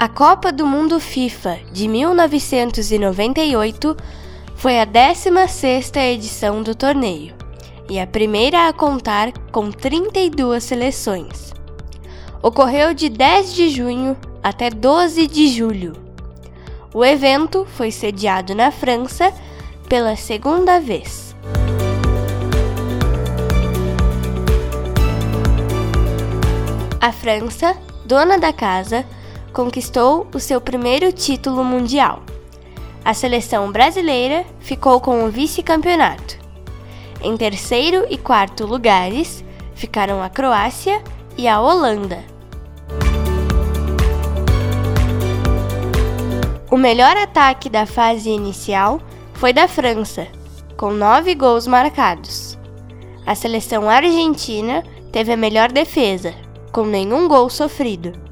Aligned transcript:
A 0.00 0.08
Copa 0.08 0.52
do 0.52 0.64
Mundo 0.64 1.00
FIFA 1.00 1.58
de 1.72 1.88
1998 1.88 3.96
foi 4.54 4.78
a 4.78 4.86
16ª 4.86 6.00
edição 6.00 6.62
do 6.62 6.72
torneio 6.72 7.34
e 7.90 7.98
a 7.98 8.06
primeira 8.06 8.68
a 8.68 8.72
contar 8.72 9.32
com 9.50 9.72
32 9.72 10.62
seleções. 10.62 11.52
Ocorreu 12.40 12.94
de 12.94 13.08
10 13.08 13.52
de 13.52 13.70
junho 13.70 14.16
até 14.40 14.70
12 14.70 15.26
de 15.26 15.48
julho. 15.48 15.94
O 16.94 17.04
evento 17.04 17.66
foi 17.68 17.90
sediado 17.90 18.54
na 18.54 18.70
França 18.70 19.34
pela 19.88 20.14
segunda 20.14 20.78
vez. 20.78 21.34
A 27.00 27.10
França, 27.10 27.76
dona 28.04 28.38
da 28.38 28.52
casa, 28.52 29.04
conquistou 29.58 30.24
o 30.32 30.38
seu 30.38 30.60
primeiro 30.60 31.10
título 31.10 31.64
mundial. 31.64 32.22
A 33.04 33.12
seleção 33.12 33.72
brasileira 33.72 34.46
ficou 34.60 35.00
com 35.00 35.24
o 35.24 35.30
vice-campeonato. 35.30 36.38
Em 37.20 37.36
terceiro 37.36 38.06
e 38.08 38.16
quarto 38.16 38.64
lugares 38.64 39.44
ficaram 39.74 40.22
a 40.22 40.28
Croácia 40.28 41.02
e 41.36 41.48
a 41.48 41.60
Holanda. 41.60 42.22
O 46.70 46.76
melhor 46.76 47.16
ataque 47.16 47.68
da 47.68 47.84
fase 47.84 48.30
inicial 48.30 49.00
foi 49.34 49.52
da 49.52 49.66
França, 49.66 50.28
com 50.76 50.92
nove 50.92 51.34
gols 51.34 51.66
marcados. 51.66 52.56
A 53.26 53.34
seleção 53.34 53.90
argentina 53.90 54.84
teve 55.10 55.32
a 55.32 55.36
melhor 55.36 55.72
defesa, 55.72 56.32
com 56.70 56.84
nenhum 56.84 57.26
gol 57.26 57.50
sofrido. 57.50 58.27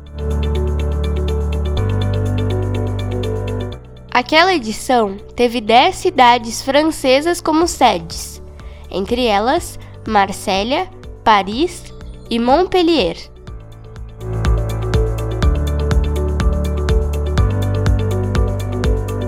Aquela 4.16 4.54
edição 4.54 5.18
teve 5.36 5.60
10 5.60 5.94
cidades 5.94 6.62
francesas 6.62 7.38
como 7.38 7.68
sedes, 7.68 8.42
entre 8.90 9.26
elas 9.26 9.78
Marsella, 10.08 10.88
Paris 11.22 11.92
e 12.30 12.38
Montpellier. 12.38 13.18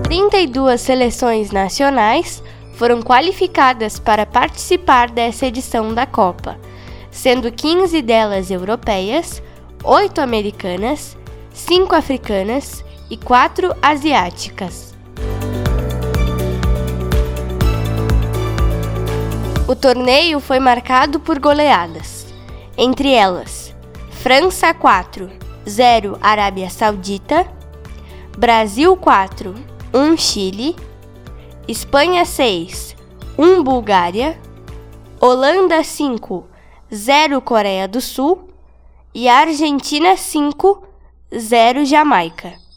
Trinta 0.04 0.38
e 0.38 0.46
duas 0.46 0.80
seleções 0.80 1.50
nacionais 1.50 2.42
foram 2.72 3.02
qualificadas 3.02 3.98
para 3.98 4.24
participar 4.24 5.10
dessa 5.10 5.44
edição 5.44 5.92
da 5.92 6.06
Copa, 6.06 6.58
sendo 7.10 7.52
15 7.52 8.00
delas 8.00 8.50
europeias, 8.50 9.42
8 9.84 10.18
americanas, 10.22 11.14
5 11.52 11.94
africanas 11.94 12.82
e 13.10 13.16
quatro 13.16 13.74
asiáticas. 13.80 14.94
O 19.66 19.76
torneio 19.76 20.40
foi 20.40 20.58
marcado 20.58 21.20
por 21.20 21.38
goleadas, 21.38 22.26
entre 22.76 23.12
elas 23.12 23.74
França 24.10 24.74
4, 24.74 25.30
0 25.68 26.18
Arábia 26.20 26.68
Saudita, 26.68 27.46
Brasil 28.36 28.96
4, 28.96 29.54
1 29.94 30.16
Chile, 30.16 30.74
Espanha 31.68 32.24
6, 32.24 32.96
1 33.38 33.62
Bulgária, 33.62 34.36
Holanda 35.20 35.84
5, 35.84 36.46
0 36.92 37.40
Coreia 37.40 37.86
do 37.86 38.00
Sul. 38.00 38.48
E 39.14 39.28
Argentina 39.28 40.16
5, 40.16 40.82
0 41.36 41.84
Jamaica. 41.84 42.67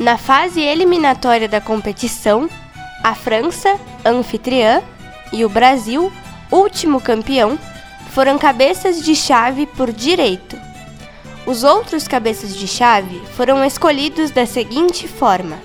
Na 0.00 0.16
fase 0.16 0.62
eliminatória 0.62 1.46
da 1.46 1.60
competição, 1.60 2.48
a 3.04 3.14
França, 3.14 3.78
anfitriã, 4.02 4.82
e 5.30 5.44
o 5.44 5.48
Brasil, 5.48 6.10
último 6.50 7.02
campeão, 7.02 7.58
foram 8.10 8.38
cabeças 8.38 9.04
de 9.04 9.14
chave 9.14 9.66
por 9.66 9.92
direito. 9.92 10.58
Os 11.44 11.64
outros 11.64 12.08
cabeças 12.08 12.56
de 12.56 12.66
chave 12.66 13.20
foram 13.36 13.62
escolhidos 13.62 14.30
da 14.30 14.46
seguinte 14.46 15.06
forma: 15.06 15.58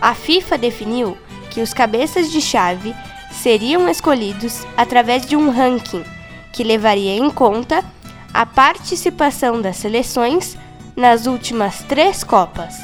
a 0.00 0.12
FIFA 0.12 0.58
definiu 0.58 1.16
que 1.50 1.60
os 1.60 1.72
cabeças 1.72 2.32
de 2.32 2.40
chave 2.40 2.94
seriam 3.30 3.88
escolhidos 3.88 4.66
através 4.76 5.24
de 5.24 5.36
um 5.36 5.50
ranking 5.50 6.04
que 6.52 6.64
levaria 6.64 7.16
em 7.16 7.30
conta 7.30 7.84
a 8.32 8.46
participação 8.46 9.60
das 9.60 9.76
seleções 9.76 10.56
nas 10.96 11.26
últimas 11.26 11.82
três 11.84 12.24
Copas. 12.24 12.74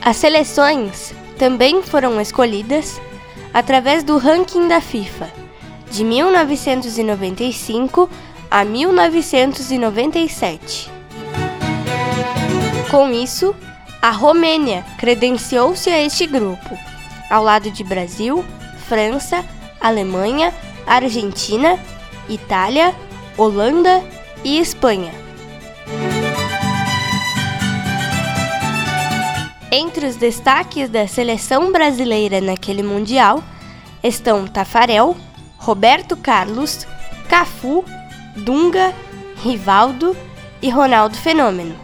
As 0.00 0.16
seleções 0.16 1.14
também 1.38 1.82
foram 1.82 2.18
escolhidas 2.20 3.00
através 3.54 4.02
do 4.02 4.18
ranking 4.18 4.66
da 4.66 4.80
FIFA 4.80 5.30
de 5.90 6.02
1995 6.04 8.10
a 8.50 8.64
1997. 8.64 10.90
Com 12.90 13.08
isso, 13.10 13.54
a 14.00 14.10
Romênia 14.10 14.84
credenciou-se 14.98 15.88
a 15.88 16.02
este 16.02 16.26
grupo, 16.26 16.76
ao 17.30 17.44
lado 17.44 17.70
de 17.70 17.84
Brasil, 17.84 18.44
França, 18.88 19.44
Alemanha, 19.80 20.52
Argentina, 20.86 21.78
Itália, 22.28 22.94
Holanda 23.36 24.02
e 24.44 24.58
Espanha. 24.58 25.12
Entre 29.70 30.06
os 30.06 30.16
destaques 30.16 30.90
da 30.90 31.06
seleção 31.06 31.72
brasileira 31.72 32.40
naquele 32.40 32.82
Mundial 32.82 33.42
estão 34.02 34.46
Tafarel, 34.46 35.16
Roberto 35.56 36.16
Carlos, 36.16 36.86
Cafu, 37.28 37.84
Dunga, 38.36 38.92
Rivaldo 39.42 40.16
e 40.60 40.68
Ronaldo 40.68 41.16
Fenômeno, 41.16 41.74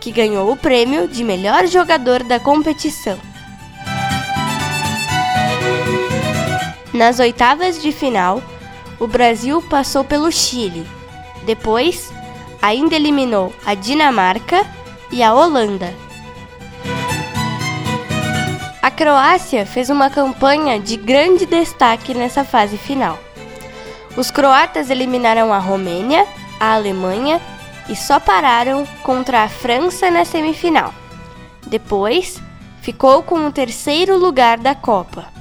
que 0.00 0.10
ganhou 0.10 0.50
o 0.50 0.56
prêmio 0.56 1.06
de 1.06 1.22
melhor 1.22 1.66
jogador 1.66 2.24
da 2.24 2.40
competição. 2.40 3.16
Nas 6.96 7.20
oitavas 7.20 7.82
de 7.82 7.92
final, 7.92 8.42
o 8.98 9.06
Brasil 9.06 9.60
passou 9.60 10.02
pelo 10.02 10.32
Chile. 10.32 10.86
Depois, 11.44 12.10
ainda 12.62 12.96
eliminou 12.96 13.52
a 13.66 13.74
Dinamarca 13.74 14.64
e 15.12 15.22
a 15.22 15.34
Holanda. 15.34 15.92
A 18.80 18.90
Croácia 18.90 19.66
fez 19.66 19.90
uma 19.90 20.08
campanha 20.08 20.80
de 20.80 20.96
grande 20.96 21.44
destaque 21.44 22.14
nessa 22.14 22.44
fase 22.44 22.78
final. 22.78 23.18
Os 24.16 24.30
croatas 24.30 24.88
eliminaram 24.88 25.52
a 25.52 25.58
Romênia, 25.58 26.26
a 26.58 26.72
Alemanha 26.72 27.42
e 27.90 27.94
só 27.94 28.18
pararam 28.18 28.86
contra 29.02 29.42
a 29.42 29.50
França 29.50 30.10
na 30.10 30.24
semifinal. 30.24 30.94
Depois, 31.66 32.40
ficou 32.80 33.22
com 33.22 33.46
o 33.46 33.52
terceiro 33.52 34.16
lugar 34.16 34.56
da 34.56 34.74
Copa 34.74 35.35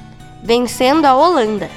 vencendo 0.45 1.05
a 1.05 1.15
Holanda. 1.15 1.71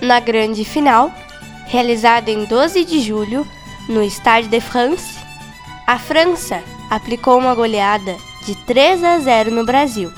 Na 0.00 0.18
grande 0.18 0.64
final, 0.64 1.12
realizada 1.66 2.28
em 2.28 2.44
12 2.44 2.84
de 2.84 3.00
julho 3.00 3.46
no 3.88 4.02
Stade 4.02 4.48
de 4.48 4.60
France, 4.60 5.20
a 5.86 5.96
França 5.96 6.60
aplicou 6.90 7.38
uma 7.38 7.54
goleada 7.54 8.16
de 8.44 8.56
3 8.66 9.04
a 9.04 9.18
0 9.20 9.52
no 9.52 9.64
Brasil 9.64 10.12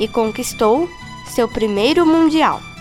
e 0.00 0.08
conquistou 0.08 0.88
seu 1.26 1.46
primeiro 1.46 2.06
Mundial. 2.06 2.71